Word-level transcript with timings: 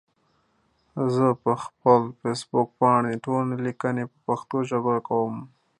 زه 1.13 1.25
پخپل 1.43 2.01
فيسبوک 2.19 2.69
پاڼې 2.79 3.13
ټولي 3.25 3.55
ليکني 3.65 4.03
په 4.11 4.17
پښتو 4.27 4.57
ژبه 4.69 4.95
کوم 5.07 5.35